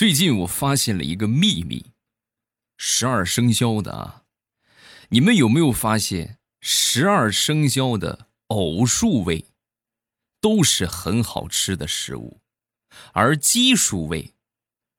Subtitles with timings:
[0.00, 1.92] 最近我发现了一个秘密，
[2.78, 4.22] 十二生肖的啊，
[5.10, 9.44] 你们有没有发现十二生肖的偶数位
[10.40, 12.40] 都是很好吃的食物，
[13.12, 14.32] 而奇数位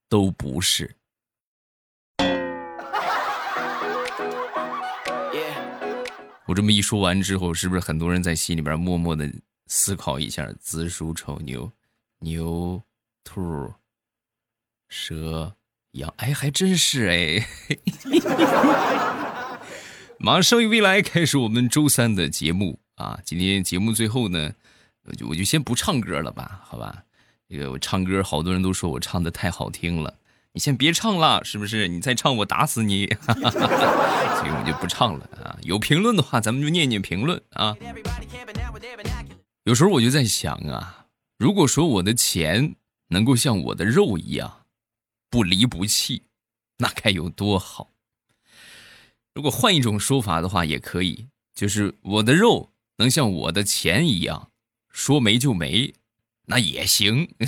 [0.07, 0.95] 都不是。
[6.45, 9.27] 我这么一说完之后，是不是很多人在心里边默默的
[9.65, 11.71] 思考一下：子鼠丑牛，
[12.19, 12.79] 牛
[13.23, 13.73] 兔
[14.91, 15.55] 蛇
[15.93, 16.13] 羊？
[16.17, 17.47] 哎，还真是哎！
[20.19, 23.17] 马上与未来开始我们周三的节目啊！
[23.23, 24.51] 今天节目最后呢，
[25.05, 26.59] 我就我就先不唱歌了吧？
[26.65, 27.03] 好吧，
[27.47, 30.13] 这个我唱歌，好多人都说我唱的太好听了。
[30.51, 31.87] 你先别唱了，是不是？
[31.87, 33.07] 你再唱我打死你！
[33.23, 33.33] 所
[34.45, 35.57] 以我就不唱了啊。
[35.61, 37.73] 有评论的话，咱们就念念评论啊。
[39.63, 41.05] 有时候我就在想啊，
[41.37, 42.75] 如果说我的钱
[43.07, 44.60] 能够像我的肉一样
[45.31, 46.23] 不离不弃，
[46.77, 47.89] 那该有多好。
[49.33, 54.51] 如果换一种说法的话，也可以，就是我的肉能像我的钱一样
[54.89, 55.93] 说没就没，
[56.47, 57.33] 那也行。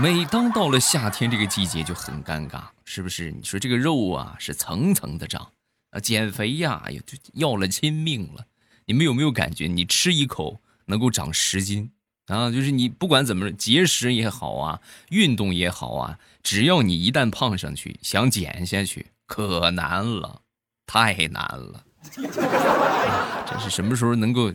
[0.00, 3.32] 每当到了夏天这个季节就很尴尬，是不是？
[3.32, 5.50] 你说这个肉啊是层层的长，
[5.90, 8.46] 啊减肥呀，就要了亲命了。
[8.86, 11.90] 你们有没有感觉，你吃一口能够长十斤
[12.30, 12.50] 啊？
[12.50, 20.42] 就是你不管怎么节食也好啊，运动也好啊，只要你一旦胖上去，想减下去可难了，
[20.86, 21.84] 太难了。
[22.16, 24.52] 这是什么时候能够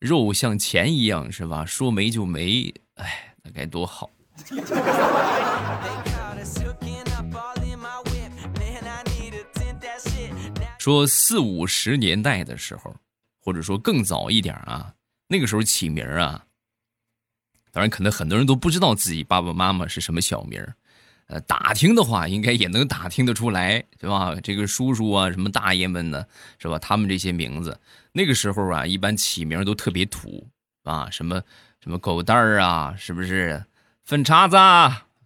[0.00, 1.64] 肉像钱一样是吧？
[1.64, 4.10] 说没就没，哎，那该多好。
[10.78, 12.92] 说四五十年代的时候，
[13.40, 14.92] 或者说更早一点啊，
[15.28, 16.44] 那个时候起名啊，
[17.72, 20.64] 当然可能很多人都不知道自己爸爸妈妈是什么小名
[21.28, 24.34] 呃，打听的话应该也能打听得出来，对吧？
[24.42, 26.26] 这个叔叔啊，什么大爷们呢，
[26.58, 26.78] 是吧？
[26.78, 27.80] 他们这些名字，
[28.12, 30.46] 那个时候啊，一般起名都特别土
[30.82, 31.42] 啊，什么
[31.80, 33.64] 什么狗蛋儿啊，是不是？
[34.04, 34.56] 粪叉子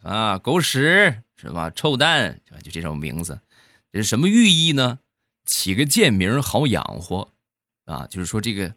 [0.02, 1.70] 啊，狗屎是吧？
[1.70, 3.40] 臭蛋就这种名字，
[3.90, 5.00] 这是什么寓意呢？
[5.44, 7.28] 起个贱名好养活
[7.86, 8.72] 啊，就是说这个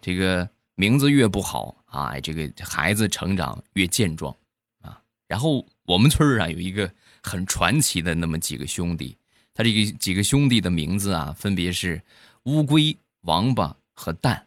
[0.00, 4.34] 这个名字越不好啊，这个孩子成长越健壮
[4.82, 5.00] 啊。
[5.28, 6.90] 然后我们村啊有一个
[7.22, 9.16] 很传奇的那么几个兄弟，
[9.54, 12.02] 他这个几个兄弟的名字啊，分别是
[12.44, 14.46] 乌龟、王八和蛋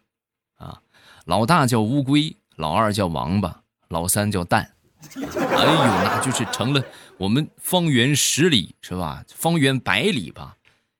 [0.56, 0.82] 啊。
[1.26, 4.74] 老大叫乌龟，老二叫王八，老三叫蛋。
[5.16, 6.84] 哎呦，那就是成了
[7.18, 9.24] 我们方圆十里是吧？
[9.30, 10.58] 方圆百里吧，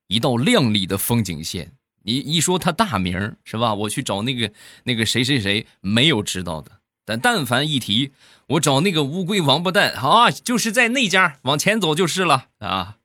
[0.08, 1.72] 一道亮丽的风景线。
[2.08, 3.74] 你一说他大名是吧？
[3.74, 4.50] 我去找那个
[4.86, 6.72] 那个谁谁谁，没有知道的。
[7.04, 8.14] 但但凡一提，
[8.48, 12.96] 我找那个乌龟王八蛋啊，就是在那家，往前走就是了啊。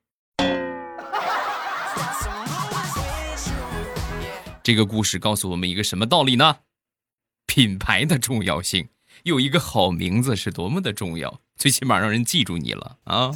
[4.63, 6.59] 这个故事告诉我们一个什么道理呢？
[7.47, 8.89] 品牌的重要性。
[9.25, 13.33] 有一个好名字是多么的重要，最起码让人记住你了啊！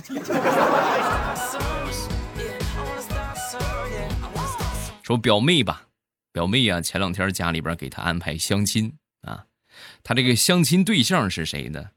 [5.06, 5.86] 说表妹吧，
[6.32, 9.46] 表妹啊，前两天家里边给她安排相亲啊，
[10.02, 11.90] 她这个相亲对象是谁呢？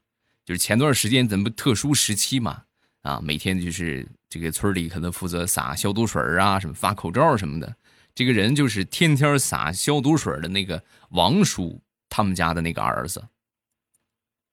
[0.44, 2.62] 就是前段时间咱们特殊时期嘛，
[3.02, 7.74] 啊，每天就是这个村里可能负责撒消毒水啊，什么发口罩什么的，
[8.14, 13.26] 这个人就是天天撒消毒水的那个王叔他们家的那个儿子。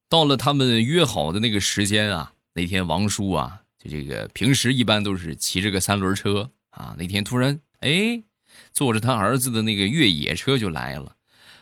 [0.09, 8.23] 到了他们约好的那个时间啊，那天王叔啊，就这个平时一般都是骑着个三轮车啊，那天突然哎，
[8.71, 11.15] 坐着他儿子的那个越野车就来了。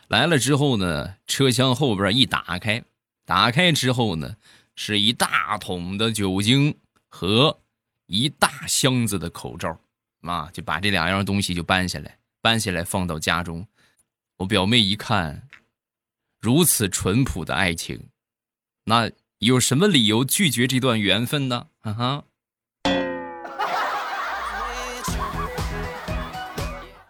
[0.08, 2.84] 来了之后呢，车厢后边一打开，
[3.24, 4.36] 打开之后呢，
[4.74, 6.76] 是一大桶的酒精
[7.08, 7.60] 和
[8.06, 9.80] 一大箱子的口罩，
[10.20, 13.66] 啊，就把这两样东西就搬下来，搬下来放到家中。
[14.36, 15.48] 我表妹一看，
[16.40, 18.08] 如此淳朴的爱情。
[18.84, 21.66] 那有什么理由拒绝这段缘分呢？
[21.80, 22.24] 哈哈。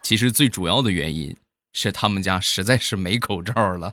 [0.07, 1.37] 其实最主要的原因
[1.73, 3.93] 是他们家实在是没口罩了。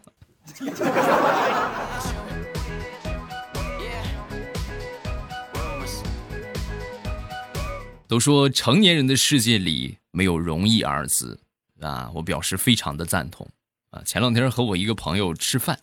[8.07, 11.39] 都说成年人的世界里没有容易二字
[11.79, 13.49] 啊，我表示非常的赞同
[13.89, 13.99] 啊。
[14.05, 15.79] 前两天和我一个朋友吃饭。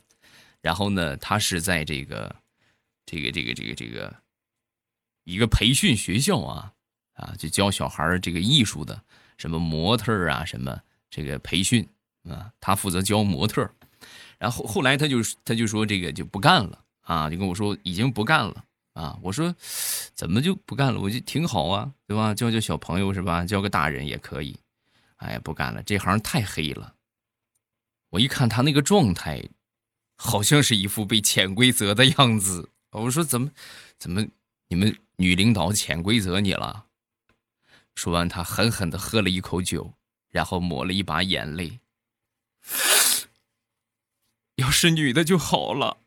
[0.60, 2.36] 然后呢，他是在这个，
[3.04, 4.16] 这个，这个，这个，这个
[5.24, 6.72] 一个培训学校啊，
[7.14, 9.02] 啊，就教小孩这个艺术的，
[9.40, 10.78] 什么模特啊，什么
[11.08, 11.88] 这个培训
[12.28, 13.69] 啊，他负责教模特。
[14.38, 19.19] 然后后来他就他就说这个就不干了啊，就跟我说已经不干了啊。
[19.22, 19.54] 我说
[20.14, 21.00] 怎么就不干了？
[21.00, 22.34] 我就挺好啊，对吧？
[22.34, 23.46] 教教小朋友是吧？
[23.46, 24.58] 教个大人也可以。
[25.16, 26.94] 哎，不干了，这行太黑了。
[28.10, 29.42] 我一看他那个状态，
[30.16, 32.69] 好像是一副被潜规则的样子。
[32.92, 33.50] 我说怎么
[33.98, 34.26] 怎么
[34.69, 36.84] 你们女领导潜规则你了？
[38.00, 39.93] 说完，他狠狠的喝了一口酒，
[40.31, 41.81] 然后抹了一把眼泪。
[44.55, 45.99] 要是女的就好了。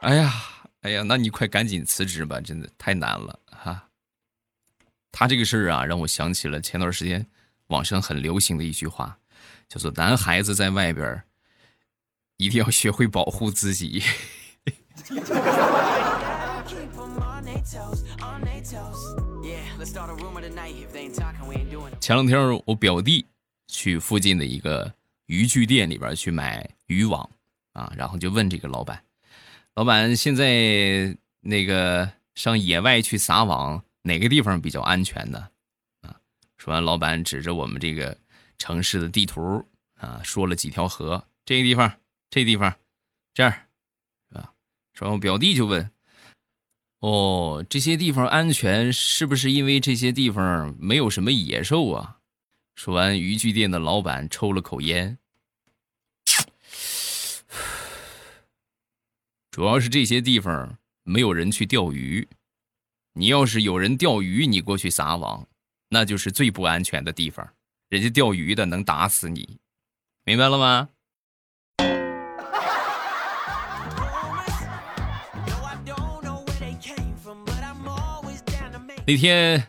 [0.00, 0.32] 哎呀，
[0.80, 3.90] 哎呀，那你快赶紧辞职吧，真的太难了哈。
[5.12, 7.26] 他这个事儿啊，让我想起了前段时间
[7.66, 9.18] 网上很流行的一句话，
[9.68, 11.22] 叫做“男孩子在外边
[12.38, 14.02] 一定要学会保护自己”。
[22.00, 23.26] 前两天我表弟
[23.66, 24.94] 去附近的一个
[25.26, 27.28] 渔具店里边去买渔网
[27.72, 29.02] 啊，然后就问这个老板
[29.74, 35.48] ：“老板，现在那个上野外去撒网，哪个地方比较安全呢？”
[36.06, 36.14] 啊，
[36.58, 38.16] 说完，老板指着我们这个
[38.58, 39.66] 城市的地图
[39.96, 41.92] 啊，说了几条河：“这个地方，
[42.30, 42.72] 这地方，
[43.34, 43.66] 这儿，
[44.30, 44.52] 啊。”
[44.94, 45.90] 说完，我表弟就问。
[47.00, 52.18] 哦，这些地方安全，是不是因为这些地方没有什么野兽啊？
[52.74, 55.18] 说完，渔具店的老板抽了口烟，
[59.50, 62.26] 主要是这些地方没有人去钓鱼。
[63.12, 65.46] 你要是有人钓鱼，你过去撒网，
[65.88, 67.48] 那就是最不安全的地方。
[67.88, 69.58] 人家钓鱼的能打死你，
[70.24, 70.88] 明白了吗？
[79.08, 79.68] 那天，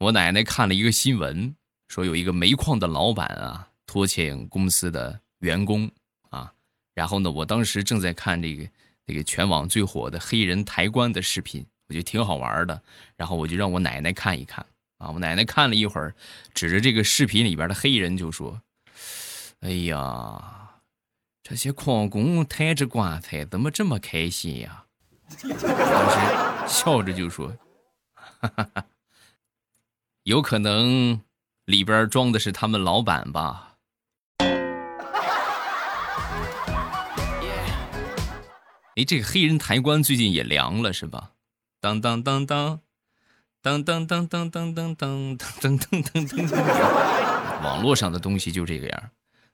[0.00, 1.56] 我奶奶看了一个新闻，
[1.88, 5.90] 说有一个煤矿的老板啊拖欠公司的员工
[6.28, 6.52] 啊，
[6.92, 8.68] 然后呢，我当时正在看这个
[9.06, 12.82] 那个全网最火的黑人抬棺的视频，我觉得挺好玩的，
[13.16, 14.62] 然后我就让我奶奶看一看
[14.98, 16.14] 啊，我奶奶看了一会儿，
[16.52, 18.60] 指着这个视频里边的黑人就说
[19.60, 20.82] ：“哎呀，
[21.42, 24.84] 这些矿工抬着棺材怎么这么开心呀？”
[25.40, 27.50] 当时笑着就说。
[28.40, 28.86] 哈哈哈，
[30.24, 31.20] 有可能
[31.64, 33.76] 里边装的是他们老板吧？
[38.96, 41.32] 哎，这个黑人抬棺最近也凉了是吧？
[41.80, 42.80] 当当当当，
[43.60, 47.62] 当当当当当当当当当当当。
[47.62, 49.10] 网络上的东西就这个样，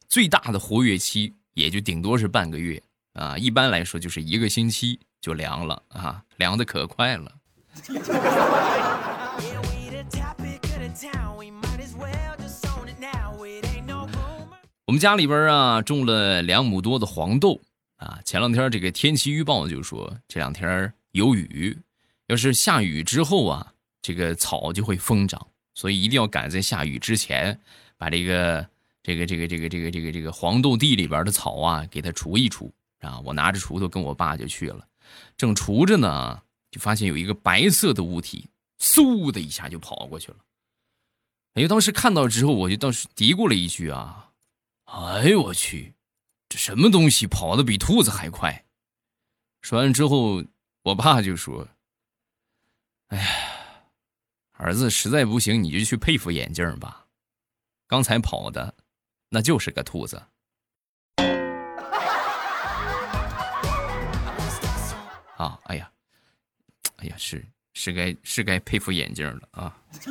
[0.09, 2.81] 最大的活跃期也就顶多是半个月
[3.15, 7.33] 啊，一般来说就是一个星期就凉了啊，凉的可快了。
[14.85, 17.59] 我们家里边啊种了两亩多的黄豆
[17.97, 18.21] 啊。
[18.25, 21.79] 前两天这个天气预报就说这两天有雨，
[22.27, 23.73] 要是下雨之后啊，
[24.03, 27.59] 这个草就会疯长，所以一定要赶在下雨之前
[27.97, 28.67] 把这个
[29.03, 32.71] 这个这个这个这个这个这个黄豆地里边的草啊给它除一除
[33.01, 33.19] 啊。
[33.25, 34.87] 我拿着锄头跟我爸就去了，
[35.39, 36.43] 正锄着呢。
[36.73, 38.49] 就发现有一个白色的物体，
[38.81, 40.39] 嗖的一下就跑过去了。
[41.53, 44.33] 哎，当时看到之后，我就当时嘀咕了一句啊
[44.89, 45.93] ：“哎呦我去，
[46.49, 48.65] 这什么东西跑的比兔子还快？”
[49.61, 50.43] 说完之后，
[50.83, 51.69] 我爸就说
[53.09, 53.27] ：“哎呀，
[54.53, 57.07] 儿子实在不行，你就去配副眼镜吧。
[57.87, 58.75] 刚才跑的，
[59.29, 60.23] 那就是个兔子。”
[67.23, 69.79] 是是该是该佩服眼镜了啊！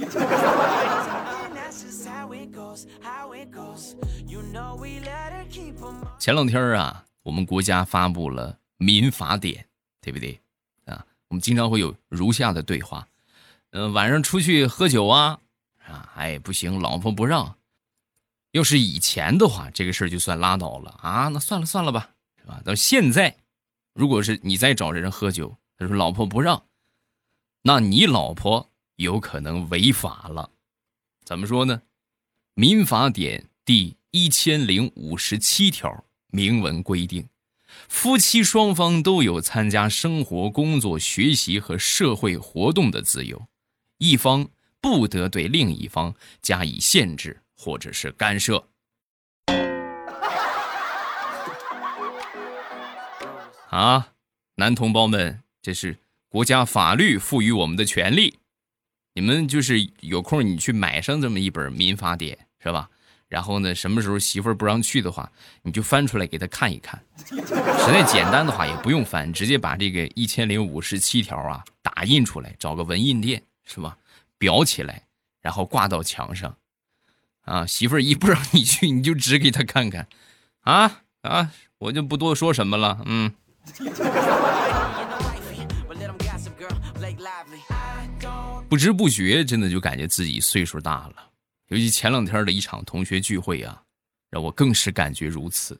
[6.18, 9.66] 前两天啊，我们国家发布了民法典，
[10.00, 10.40] 对不对
[10.86, 11.06] 啊？
[11.28, 13.06] 我们经常会有如下的对话：
[13.72, 15.38] 嗯，晚上出去喝酒啊
[15.86, 17.58] 啊，哎不行，老婆不让。
[18.52, 22.62] 要是以前的话，这个事儿就算拉倒了啊，那算了算了吧，是吧？
[22.64, 23.36] 到现在，
[23.94, 26.64] 如果是你再找人喝酒，他说老婆不让。
[27.64, 30.50] 那你老婆有可能违法了，
[31.24, 31.84] 怎么说呢？
[32.56, 37.30] 民法典第一千零五十七条明文规定，
[37.88, 43.48] 夫妻双方都有参加生活、工作、学习和社会活动的自由，
[44.00, 44.50] 一方
[44.82, 48.68] 不得对另一方加以限制或者是干涉。
[53.70, 54.14] 啊，
[54.56, 56.00] 男同胞们，这是。
[56.32, 58.40] 国家法律赋予我们的权利，
[59.16, 62.90] 你们就是有空你去买上这么一本民法典，是吧？
[63.28, 65.30] 然后呢，什么时候媳妇儿不让去的话，
[65.62, 67.04] 你就翻出来给他看一看。
[67.26, 73.98] 实在简单的话，也不用翻，直接把这个一千零五十七条啊打印出来，找个文印店是吧，
[74.40, 75.04] 裱起来，
[75.42, 76.56] 然后挂到墙上。
[77.42, 80.08] 啊，媳妇儿一不让你去，你就指给他看看。
[80.62, 83.02] 啊啊，我就不多说什么了。
[83.04, 83.34] 嗯。
[88.70, 91.16] 不知不觉，真的就感觉自己岁数大了。
[91.68, 93.82] 尤其前两天的一场同学聚会啊，
[94.30, 95.80] 让我更是感觉如此。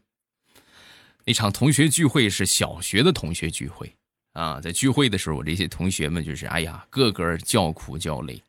[1.26, 3.96] 那场同学聚会是小学的同学聚会
[4.34, 8.42] 啊，在聚会的时候，我这些同学们就是，哎呀，个个叫苦叫累，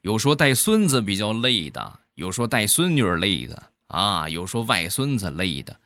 [0.00, 5.78] 有说带孙子比较累的，有说带孙女累的啊，有说外孙子累的。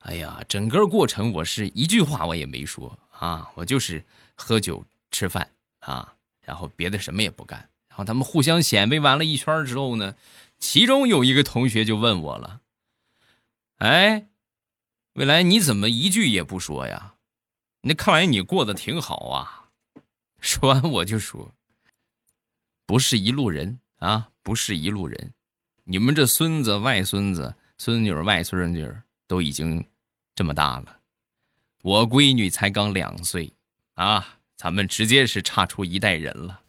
[0.00, 5.48] 哎呀，整个过程我是一句话我也没说啊，我就是喝酒吃饭
[5.86, 7.70] 啊，然后别的什么也不干。
[7.88, 10.16] 然后他们互相显摆完了一圈之后呢，
[10.58, 12.60] 其中有一个同学就问我了
[13.78, 14.26] ：“哎，
[15.14, 17.14] 未来你怎么一句也不说呀？
[17.82, 19.70] 那看来你过得挺好啊。
[20.40, 21.54] ”说完我就说
[22.84, 25.32] ：“不是一路人啊，不是一路人。
[25.84, 28.92] 你们这孙子、外孙子、孙女、外孙女
[29.26, 29.82] 都已经
[30.34, 30.98] 这么大了，
[31.82, 33.52] 我闺女才刚两岁
[33.94, 36.60] 啊，咱们直接是差出一代人了。”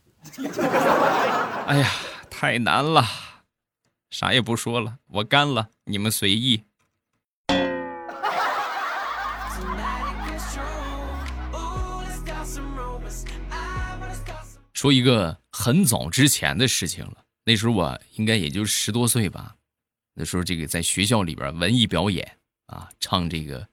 [1.68, 1.92] 哎呀，
[2.30, 3.06] 太难了，
[4.10, 6.64] 啥也不说了，我干了，你们随意。
[14.74, 19.56] 说一个很早之前的事情了，那时候我应该也就十多岁吧，
[20.14, 23.62] 那时候这个在学校里边文艺表演啊，唱这个《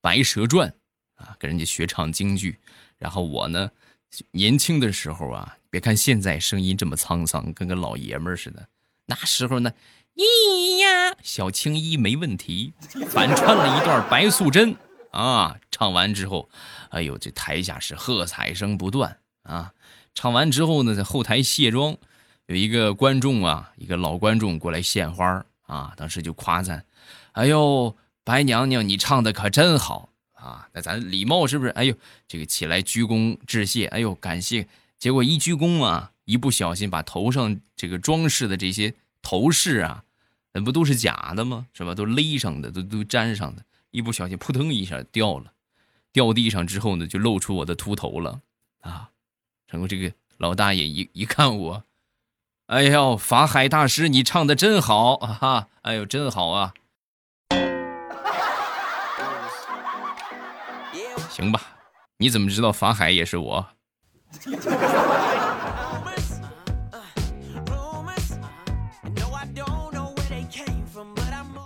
[0.00, 0.68] 白蛇传》
[1.22, 2.58] 啊，跟人家学唱京剧，
[3.00, 3.68] 然后我呢。
[4.32, 8.66] 年轻的时候啊，别看现在声音这么沧桑，跟个老爷们似的。
[9.06, 9.72] 那时候呢，
[10.16, 12.72] 咿呀，小青衣没问题，
[13.08, 14.74] 反串了一段白素贞
[15.12, 15.56] 啊。
[15.70, 16.50] 唱完之后，
[16.88, 19.72] 哎呦，这台下是喝彩声不断啊。
[20.12, 21.96] 唱完之后呢，在后台卸妆，
[22.46, 26.84] 有一个观众啊，一个老观众过来献花啊，当时就夸赞
[27.30, 30.09] ：“哎呦，白娘娘，你唱的可真好。”
[30.40, 31.70] 啊，那咱礼貌是不是？
[31.72, 31.94] 哎呦，
[32.26, 34.66] 这个起来鞠躬致谢，哎呦，感谢。
[34.98, 40.04] 结果一鞠躬啊，一不小心把头上这个装饰的这些头饰啊，
[40.52, 41.66] 那不都是假的吗？
[41.72, 41.94] 是吧？
[41.94, 45.52] 都勒上的，都都粘上的，一不小心扑腾一下掉了，
[46.12, 48.40] 掉地上之后呢，就露出我的秃头了
[48.80, 49.10] 啊。
[49.68, 51.84] 然后这个老大爷一一看我，
[52.66, 55.32] 哎呦，法海大师，你唱的真好啊！
[55.32, 56.74] 哈，哎呦，真好啊。
[61.30, 61.60] 行吧，
[62.18, 63.66] 你怎么知道法海也是我？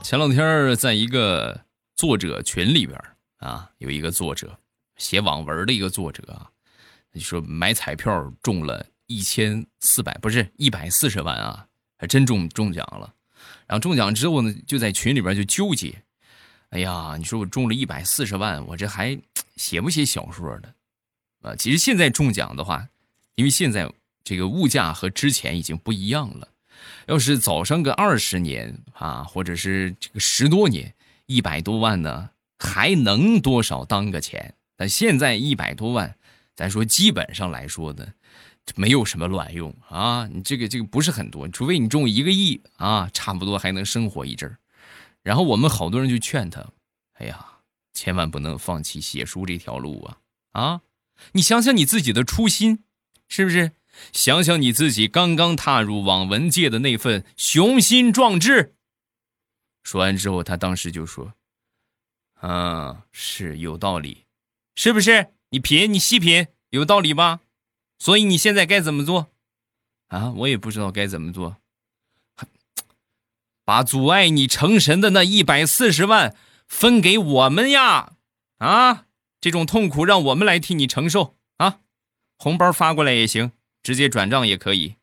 [0.02, 1.58] 前两天在一个
[1.96, 3.00] 作者群里边
[3.38, 4.56] 啊，有一个作者
[4.96, 6.50] 写网文的一个作者啊，
[7.14, 11.66] 就说买彩票中了一千四百，不是一百四十万啊，
[11.96, 13.14] 还真中中奖了。
[13.66, 16.02] 然后中奖之后呢，就在群里边就纠结。
[16.70, 19.18] 哎呀，你说我中了一百四十万，我这还
[19.56, 20.74] 写不写小说的？
[21.42, 22.88] 啊，其实现在中奖的话，
[23.34, 23.90] 因为现在
[24.22, 26.48] 这个物价和之前已经不一样了。
[27.06, 30.94] 要是早上个二十年啊，或者是这个十多年，
[31.26, 34.54] 一百多万呢，还能多少当个钱？
[34.76, 36.16] 但现在一百多万，
[36.56, 38.06] 咱说基本上来说呢，
[38.74, 40.26] 没有什么卵用啊！
[40.32, 44.56] 你这个这个不是很多，除非你中一个亿啊，差不多还能生活一阵儿。
[45.22, 46.66] 然后我们好多人就劝他
[47.14, 47.46] ：“哎呀，
[47.94, 50.18] 千万不能放弃写书这条路啊！
[50.50, 50.80] 啊，
[51.32, 52.84] 你想想你自己的初心，
[53.28, 53.72] 是不是？
[54.12, 58.74] 想想你自己刚刚踏入网文界的那份雄心壮志。”
[59.84, 61.34] 说完之后，他当时就说
[62.40, 64.24] ：“啊，是有道理，
[64.74, 65.28] 是不是？
[65.50, 67.40] 你品，你细品，有道理吧？
[67.98, 69.30] 所以你现在该怎么做？
[70.08, 71.58] 啊，我也不知道该怎么做。”
[73.66, 76.36] 把阻碍你成神的那一百四十万
[76.74, 78.14] 分给我们呀！
[78.58, 79.04] 啊，
[79.40, 81.78] 这种痛苦让我们来替你承受啊！
[82.36, 84.96] 红包发过来也行，直接转账也可以。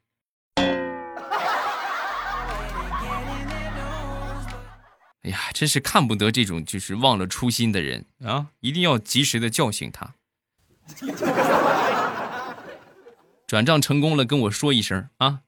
[5.24, 8.48] 哎呀，真是看不得这种就是忘了初心的人啊！
[8.60, 10.14] 一定要及时的叫醒他。
[13.48, 15.40] 转账成功了，跟我说一声啊！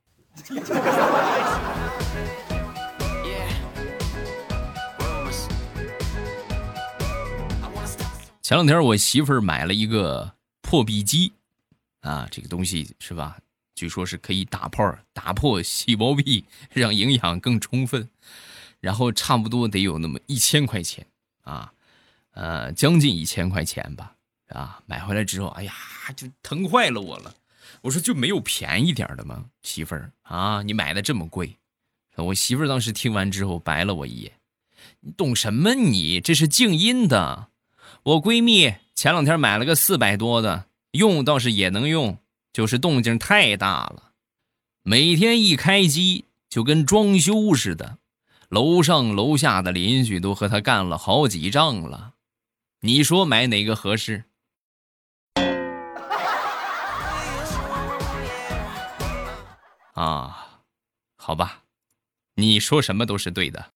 [8.53, 10.31] 前两天我媳妇儿买了一个
[10.61, 11.33] 破壁机，
[12.01, 13.39] 啊，这个东西是吧？
[13.73, 18.07] 据说是可以打泡、打破细胞壁，让营养更充分。
[18.79, 21.03] 然后差不多得有那么一千块钱
[21.41, 21.73] 啊，
[22.33, 24.13] 呃，将近一千块钱吧，
[24.49, 25.73] 啊，买回来之后，哎呀，
[26.15, 27.33] 就疼坏了我了。
[27.81, 31.57] 我说就没有便宜点的吗，媳妇儿啊，你买的这么贵。
[32.17, 34.33] 我媳妇儿当时听完之后白了我一眼，
[34.99, 35.73] 你懂什么？
[35.73, 37.47] 你这是静音的。
[38.03, 42.17] 我闺蜜前两天买了个四百多的，用倒是也能用，
[42.51, 44.11] 就是动静太大了，
[44.83, 47.99] 每天一开机就跟装修似的，
[48.49, 52.15] 楼上楼下的邻居都和他干了好几仗了。
[52.81, 54.25] 你说买哪个合适？
[59.95, 60.59] 啊，
[61.15, 61.61] 好吧。
[62.35, 63.71] 你说什么都是对的。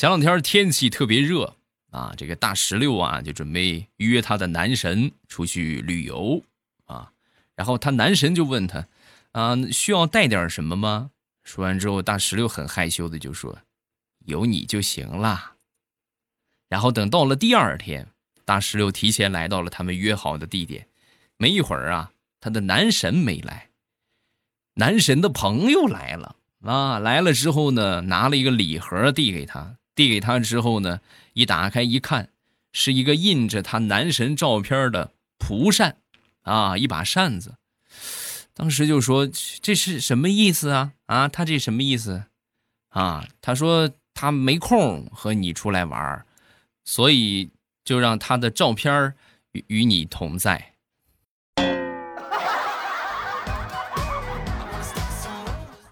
[0.00, 1.58] 前两天天气特别热
[1.90, 6.42] 啊，这个大石榴啊就准备约他的男神出去旅游
[6.86, 7.12] 啊，
[7.54, 8.88] 然后他男神就问他
[9.32, 11.10] 啊，需要带点什么吗？
[11.44, 13.58] 说完之后，大石榴很害羞的就说
[14.24, 15.56] ：“有你就行了。”
[16.70, 18.08] 然后等到了第二天，
[18.46, 20.88] 大石榴提前来到了他们约好的地点，
[21.36, 22.10] 没一会儿啊。
[22.40, 23.68] 他的男神没来，
[24.76, 26.98] 男神的朋友来了啊！
[26.98, 31.02] 来了之后呢，拿了一个礼盒递给他，递给他之后呢，
[31.34, 32.30] 一打开一看，
[32.72, 35.98] 是一个印着他男神照片的蒲扇
[36.40, 37.56] 啊，一把扇子。
[38.54, 39.28] 当时就说
[39.60, 40.92] 这是什么意思啊？
[41.04, 42.24] 啊，他这什么意思？
[42.88, 46.24] 啊，他说他没空和你出来玩，
[46.82, 47.50] 所以
[47.84, 49.14] 就让他的照片
[49.52, 50.72] 与与你同在。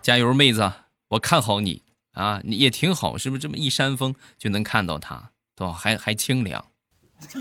[0.00, 0.72] 加油，妹子，
[1.08, 1.82] 我看好你
[2.18, 2.40] 啊！
[2.42, 3.40] 你也挺好，是不是？
[3.40, 6.66] 这么一扇风就能看到它，对还还清凉。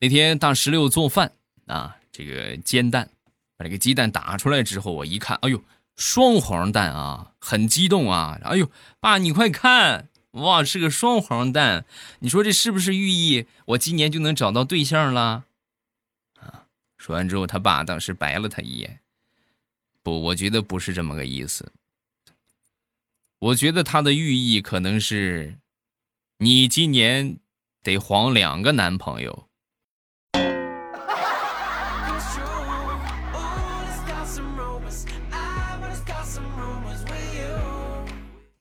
[0.00, 1.32] 那天大石榴做饭
[1.66, 3.10] 啊，这个煎蛋，
[3.58, 5.62] 把这个鸡蛋打出来之后，我一看，哎呦，
[5.96, 8.38] 双黄蛋啊，很激动啊！
[8.42, 10.08] 哎呦，爸，你快看！
[10.30, 11.84] 哇，是个双黄蛋，
[12.20, 15.44] 你说这是不是寓意我今年就能找到对象了？
[17.00, 19.00] 说完之后，他爸当时白了他一眼。
[20.02, 21.72] 不，我觉得不是这么个意思。
[23.38, 25.58] 我觉得他的寓意可能是，
[26.36, 27.38] 你今年
[27.82, 29.46] 得黄两个男朋友。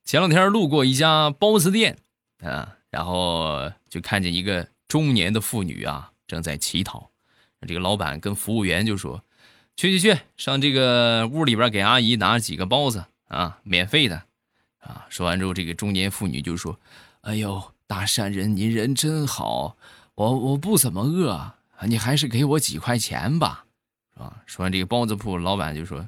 [0.05, 1.97] 前两天路过一家包子店，
[2.41, 7.08] 啊，然后就看见一个中年的妇女啊，正在乞讨。
[7.67, 9.23] 这个老板跟服务员就说
[9.75, 14.23] ：“去去去，上这个屋里边给阿姨拿几个包子啊，免费的。”
[14.79, 16.79] 啊，说完之后，这个中年妇女就说
[17.21, 19.75] ：“哎呦，大善人，您人真好，
[20.15, 23.65] 我我不怎么饿，你还是给我几块钱吧。”
[24.15, 26.07] 啊，说完这个包子铺老板就说：“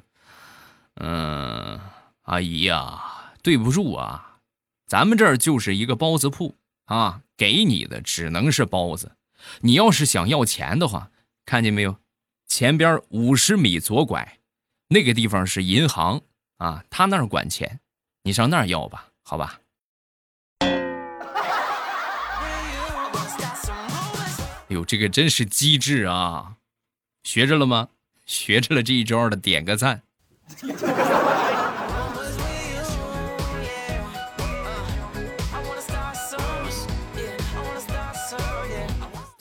[0.96, 1.80] 嗯，
[2.22, 3.00] 阿姨呀。”
[3.42, 4.38] 对不住啊，
[4.86, 9.16] 咱们这儿就是一个包子铺啊，给你的只能是包子。
[9.62, 11.10] 你要是想要钱的话，
[11.44, 11.96] 看见没有？
[12.46, 14.38] 前边五十米左拐，
[14.88, 16.20] 那个地方是银行
[16.58, 17.80] 啊，他那儿管钱，
[18.24, 19.58] 你上那儿要吧，好吧？
[24.68, 26.56] 哎呦，这个真是机智啊！
[27.24, 27.88] 学着了吗？
[28.26, 30.02] 学着了这一招的，点个赞。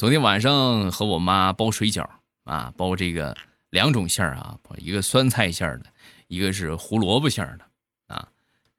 [0.01, 2.09] 昨天晚上和我妈包水饺
[2.45, 3.37] 啊，包这个
[3.69, 5.85] 两种馅儿啊，一个酸菜馅儿的，
[6.27, 8.27] 一个是胡萝卜馅儿的啊。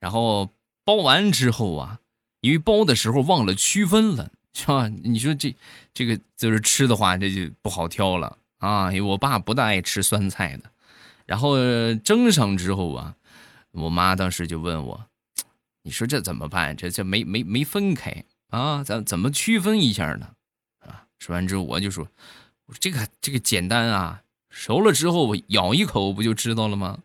[0.01, 0.51] 然后
[0.85, 2.01] 包完之后啊，
[2.41, 4.89] 因为包的时候忘了区分了，是吧？
[4.89, 5.55] 你说这
[5.95, 8.91] 这个就是吃的话，这就不好挑了啊。
[8.91, 10.65] 因为我爸不大爱吃酸菜的。
[11.25, 11.55] 然后
[12.03, 13.15] 蒸上之后啊，
[13.71, 15.07] 我妈当时就问我
[15.85, 16.77] ：“你说这怎么办？
[16.77, 18.83] 这这没没没分开啊？
[18.83, 20.31] 咱怎么区分一下呢？”
[21.23, 22.05] 说完之后，我就说
[22.67, 26.99] ：“我说这个这个简单啊，熟了之后我咬一口不就知道了吗？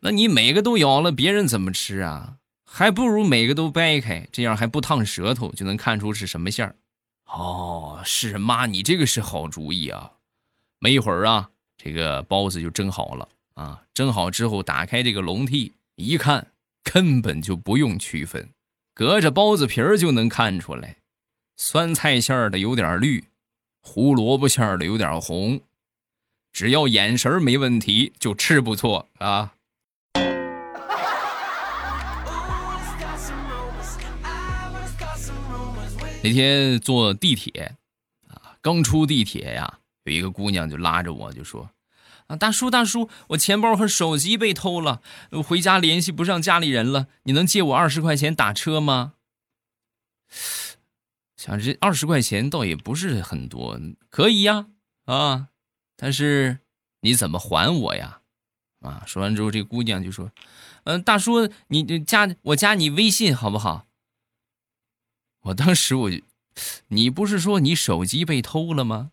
[0.00, 2.36] 那你每个都咬了，别人怎么吃啊？
[2.66, 6.76] 还不如每个都掰开，这样还不烫舌头，就能看出是什么馅儿。
[7.24, 10.12] 哦，是妈，你这个是好主意啊！
[10.80, 13.82] 没一会儿啊，这个包子就蒸好了啊。
[13.94, 16.48] 蒸好之后，打开这个笼屉一看，
[16.84, 18.50] 根本就不用区分，
[18.92, 20.98] 隔着包子皮儿就能看出来。”
[21.62, 23.22] 酸菜馅儿的有点绿，
[23.82, 25.60] 胡萝卜馅儿的有点红，
[26.54, 29.52] 只要眼神没问题，就吃不错啊。
[36.22, 37.76] 那天坐地铁，
[38.28, 41.68] 啊，刚出地铁呀，有一个姑娘就拉着我就说
[42.28, 45.02] ：“啊，大叔大叔，我钱包和手机被偷了，
[45.46, 49.12] 回家联系不上家里人了，你能借我二十块钱打车吗？”
[51.40, 54.66] 想这二十块钱倒也不是很多，可以呀，
[55.06, 55.48] 啊，
[55.96, 56.58] 但是
[57.00, 58.20] 你怎么还我呀？
[58.80, 60.30] 啊，说完之后，这姑娘就说
[60.84, 63.86] ：“嗯，大叔，你加我加你微信好不好？”
[65.44, 66.20] 我当时我就，
[66.88, 69.12] 你不是说你手机被偷了吗？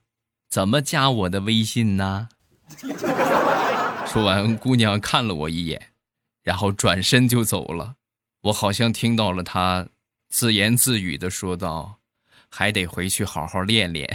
[0.49, 2.27] 怎么加我的微信呢？
[4.05, 5.93] 说完，姑娘看了我一眼，
[6.43, 7.95] 然后转身就走了。
[8.41, 9.87] 我好像听到了她
[10.27, 11.96] 自言自语的说道
[12.49, 14.07] ：“还得回去好好练练。”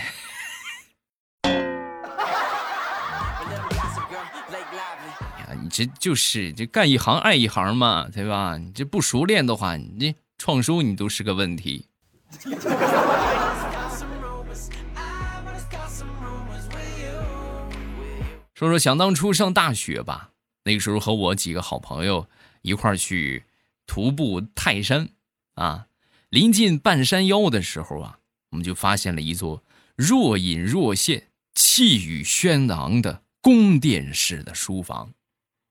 [5.39, 8.57] 呀，你这就是这干一行爱一行嘛，对吧？
[8.57, 11.87] 你这不熟练的话，你这创收你都是个问题。
[18.55, 20.31] 说说想当初上大学吧，
[20.65, 22.29] 那个时候和我几个好朋友
[22.63, 23.45] 一块儿去
[23.87, 25.09] 徒步泰山
[25.55, 25.89] 啊，
[26.29, 28.19] 临近半山腰的时候啊，
[28.53, 29.63] 我们就发现了一座
[29.97, 35.13] 若隐若现、气宇轩昂的宫殿式的书房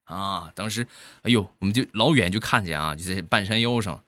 [0.03, 0.51] 啊。
[0.53, 0.85] 当时，
[1.21, 4.03] 哎呦，我们就老远就看见啊，就在半山腰上。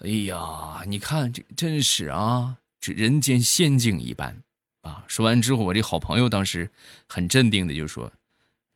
[0.00, 4.42] 哎呀，你看这真是啊，这人间仙境一般
[4.82, 5.04] 啊！
[5.08, 6.70] 说完之后，我这好朋友当时
[7.08, 8.12] 很镇定的就说：“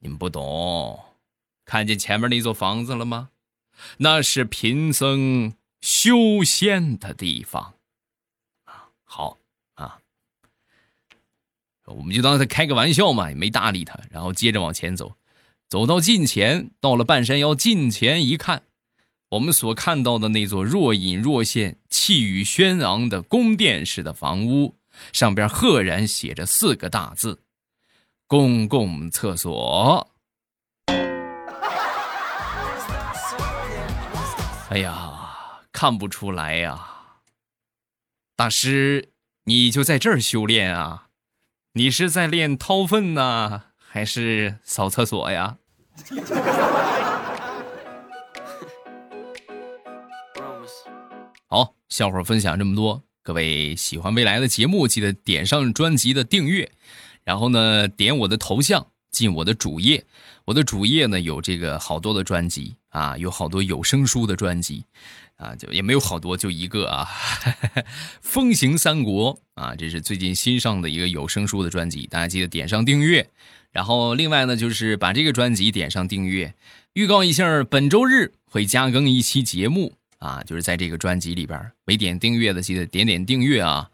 [0.01, 0.99] 你们不懂，
[1.67, 3.29] 看见前面那座房子了吗？
[3.99, 7.75] 那是贫僧修仙的地方！
[9.13, 9.39] 好
[9.75, 9.99] 啊，
[11.85, 15.17] 我们就当他开个玩笑嘛，也没搭理他，然后接着往前走，
[15.69, 18.63] 走到近前，到了半山腰，近前一看。”
[19.31, 24.77] 我们所看到的那座若隐若现、气宇轩昂的宫殿式的房屋，
[25.13, 27.43] 上边赫然写着四个大字
[28.29, 30.09] ：“公共厕所。”
[34.71, 35.19] 哎呀，
[35.73, 36.90] 看不出来呀，
[38.41, 39.11] 大师，
[39.45, 41.09] 你就在这儿修炼啊？
[41.75, 45.59] 你是在练掏粪呢，还是扫厕所呀？
[51.49, 56.73] 好，笑话分享这么多，各位喜欢未来的节目，记得点上专辑的订阅，
[57.23, 60.05] 然后呢，点我的头像进我的主页，
[60.45, 64.85] 我的主页呢有这个好多的专辑啊，有好多有声书的专辑
[65.37, 67.09] 啊，就也没有好多，就一个啊，
[68.21, 73.29] 《风行三国》啊，这是最近新上的一个有声书的专辑，大家记得点上订阅，
[73.71, 76.55] 然后另外呢，就是把这个专辑点上订阅，
[76.93, 79.95] 预告一下本周日会加更一期节目。
[80.21, 83.91] 啊，就是在这个专辑里边，没点订阅的记得点点订阅啊，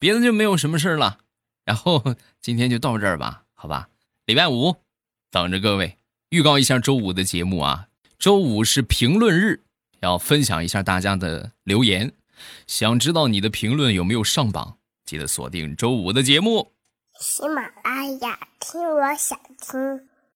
[0.00, 1.18] 别的就没有什么事了。
[1.64, 3.89] 然后今天就到这儿吧，好吧？
[4.30, 4.76] 礼拜五
[5.32, 5.96] 等着各位，
[6.28, 7.88] 预告一下周五的节目啊。
[8.16, 9.64] 周五是评论日，
[10.02, 12.12] 要分享一下大家的留言。
[12.68, 16.70] 想知道你的评论有没有上榜，记得锁定周五的节目。
[17.18, 20.09] 喜马拉雅，听我想听。